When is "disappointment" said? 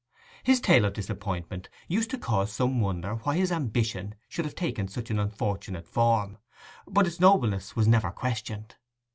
0.93-1.69